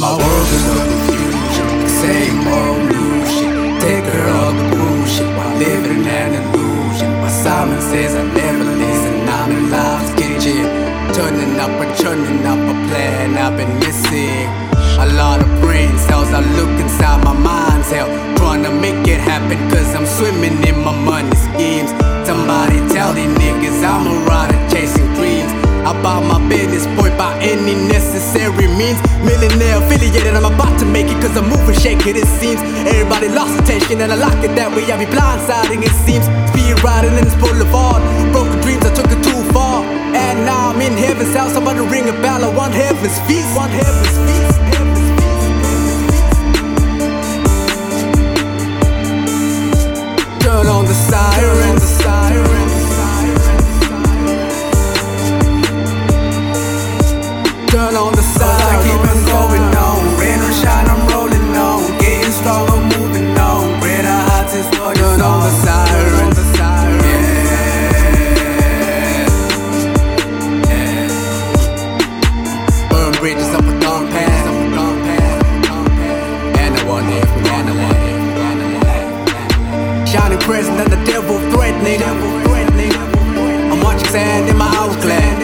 My 0.00 0.14
world 0.14 0.46
is 0.54 0.62
a 0.62 0.78
confusion, 0.78 1.88
same 1.90 2.46
old 2.46 3.26
shit. 3.34 3.50
Take 3.82 4.06
her 4.14 4.26
all 4.30 4.54
the 4.54 4.66
bullshit 4.70 5.26
while 5.36 5.58
living 5.58 6.06
an 6.06 6.38
illusion. 6.38 7.10
My 7.18 7.28
Simon 7.28 7.80
says 7.80 8.14
I 8.14 8.22
never 8.22 8.62
listen, 8.78 9.28
I'm 9.28 9.50
in 9.50 9.70
life's 9.72 10.14
kitchen. 10.14 10.70
Turning 11.18 11.58
up 11.58 11.74
and 11.82 11.90
churning 11.98 12.46
up 12.46 12.62
a 12.62 12.74
plan 12.86 13.38
I've 13.38 13.56
been 13.58 13.74
missing. 13.80 14.46
A 15.02 15.06
lot 15.18 15.42
of 15.42 15.50
brain 15.60 15.90
cells, 16.06 16.30
I 16.30 16.46
look 16.54 16.70
inside 16.78 17.24
my 17.24 17.32
mind's 17.34 17.90
hell. 17.90 18.06
Trying 18.36 18.62
to 18.62 18.70
make 18.70 19.02
it 19.08 19.18
happen, 19.18 19.58
cause 19.68 19.96
I'm 19.96 20.06
swimming 20.06 20.62
in 20.62 20.78
my 20.78 20.94
money 20.94 21.34
schemes. 21.34 21.90
Somebody 22.22 22.78
tell 22.94 23.14
these 23.14 23.34
niggas 23.34 23.82
I'm 23.82 24.06
a 24.06 24.14
rider 24.30 24.62
chasing 24.70 25.12
dreams. 25.14 25.50
I 25.82 25.90
About 25.90 26.22
my 26.22 26.38
business, 26.48 26.86
boy, 26.94 27.10
by 27.18 27.34
any 27.42 27.74
necessary 27.74 28.67
means. 28.78 29.02
Millionaire 29.26 29.82
affiliated, 29.82 30.32
I'm 30.38 30.46
about 30.46 30.78
to 30.78 30.86
make 30.86 31.10
it, 31.10 31.18
cause 31.20 31.36
I'm 31.36 31.50
moving, 31.50 31.74
shaking, 31.74 32.14
it 32.14 32.30
seems. 32.38 32.62
Everybody 32.86 33.28
lost 33.28 33.58
attention, 33.58 34.00
and 34.00 34.12
I 34.14 34.16
like 34.16 34.38
it 34.46 34.54
that 34.54 34.70
way. 34.70 34.86
I 34.86 34.96
be 34.96 35.10
blindsiding, 35.10 35.82
it 35.82 35.94
seems. 36.06 36.24
Speed 36.54 36.78
riding 36.86 37.18
in 37.18 37.24
this 37.26 37.34
boulevard. 37.42 38.00
Broken 38.30 38.56
dreams, 38.62 38.86
I 38.86 38.94
took 38.94 39.10
it 39.10 39.20
too 39.26 39.42
far. 39.50 39.82
And 40.14 40.46
now 40.46 40.70
I'm 40.70 40.80
in 40.80 40.94
heaven's 40.94 41.34
house, 41.34 41.58
I'm 41.58 41.66
about 41.66 41.76
to 41.76 41.86
ring 41.90 42.08
a 42.08 42.16
bell. 42.22 42.40
I 42.46 42.50
want 42.54 42.72
heaven's 42.72 43.18
feast, 43.26 43.50
want 43.58 43.74
heaven's 43.74 44.14
feast. 44.24 44.56
Turn 50.40 50.66
on 50.66 50.86
the 50.86 50.94
sirens. 50.94 51.98
Turn 57.78 57.94
on 57.96 58.12
the 58.14 58.27
Present 80.48 80.80
and 80.80 80.90
the 80.90 80.96
devil 81.04 81.36
threatening. 81.52 82.00
I'm 83.68 83.82
watching 83.84 84.08
sand 84.08 84.48
in 84.48 84.56
my 84.56 84.64
hourglass. 84.64 85.36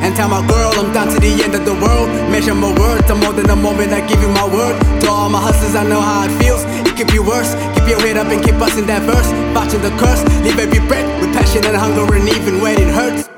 And 0.00 0.16
tell 0.16 0.30
my 0.30 0.40
girl 0.48 0.72
I'm 0.80 0.90
down 0.94 1.08
to 1.12 1.20
the 1.20 1.28
end 1.44 1.54
of 1.54 1.66
the 1.66 1.74
world. 1.74 2.08
Measure 2.32 2.54
my 2.54 2.72
words, 2.80 3.10
I'm 3.10 3.20
more 3.20 3.34
than 3.34 3.50
a 3.50 3.54
moment. 3.54 3.92
I 3.92 4.00
give 4.08 4.22
you 4.22 4.30
my 4.30 4.48
word. 4.48 4.80
To 5.02 5.10
all 5.10 5.28
my 5.28 5.38
hustlers, 5.38 5.74
I 5.76 5.84
know 5.84 6.00
how 6.00 6.24
it 6.24 6.32
feels. 6.40 6.64
It 6.88 6.96
could 6.96 7.12
be 7.12 7.18
worse. 7.18 7.52
Keep 7.76 7.88
your 7.92 8.00
head 8.00 8.16
up 8.16 8.32
and 8.32 8.42
keep 8.42 8.56
busting 8.58 8.86
that 8.86 9.02
verse. 9.04 9.28
Watching 9.54 9.82
the 9.82 9.92
curse, 10.00 10.24
live 10.40 10.58
every 10.58 10.80
breath 10.88 11.04
with 11.20 11.34
passion 11.36 11.62
and 11.66 11.76
hunger, 11.76 12.08
and 12.14 12.26
even 12.28 12.62
when 12.62 12.80
it 12.80 12.88
hurts. 12.88 13.28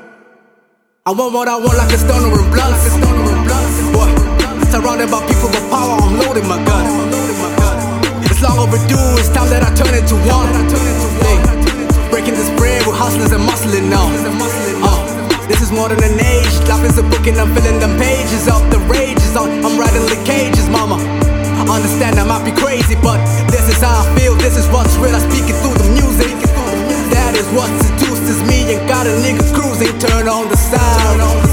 I 1.05 1.11
want 1.11 1.33
what 1.33 1.49
I 1.49 1.57
want 1.59 1.75
like 1.77 1.91
a 1.91 1.99
stoner 1.99 2.31
in 2.31 2.47
blood. 2.55 2.71
Like 2.71 2.87
a 2.87 2.91
stoner 2.97 3.14
that 9.55 9.63
I 9.63 9.71
turn 9.71 9.95
into 9.95 10.19
one. 10.27 10.51
Hey, 11.23 11.39
breaking 12.11 12.35
this 12.35 12.51
bread 12.59 12.83
with 12.83 12.99
hustlers 12.99 13.31
and 13.31 13.39
muscling 13.39 13.87
now. 13.87 14.11
Uh, 14.83 14.99
this 15.47 15.63
is 15.63 15.71
more 15.71 15.87
than 15.87 16.03
an 16.03 16.19
age. 16.19 16.51
Life 16.67 16.83
is 16.83 16.99
a 16.99 17.05
book 17.07 17.23
and 17.23 17.39
I'm 17.39 17.55
filling 17.55 17.79
them 17.79 17.95
pages 17.95 18.51
up. 18.51 18.59
The 18.67 18.83
rage 18.91 19.15
is 19.23 19.35
on. 19.39 19.47
Uh, 19.47 19.71
I'm 19.71 19.79
riding 19.79 20.03
the 20.11 20.19
cages, 20.27 20.67
mama. 20.67 20.99
I 20.99 21.63
understand 21.63 22.19
I 22.19 22.27
might 22.27 22.43
be 22.43 22.51
crazy, 22.51 22.99
but 22.99 23.15
this 23.47 23.71
is 23.71 23.79
how 23.79 24.03
I 24.03 24.05
feel. 24.19 24.35
This 24.35 24.59
is 24.59 24.67
what's 24.75 24.99
real. 24.99 25.15
I 25.15 25.23
speak 25.23 25.47
it 25.47 25.55
through 25.63 25.79
the 25.79 25.87
music. 25.95 26.35
That 27.15 27.31
is 27.39 27.47
what 27.55 27.71
seduces 27.79 28.43
me 28.43 28.75
and 28.75 28.83
got 28.91 29.07
a 29.07 29.15
nigga 29.23 29.47
cruising. 29.55 29.95
Turn 30.03 30.27
on 30.27 30.51
the 30.51 30.59
sound. 30.59 31.44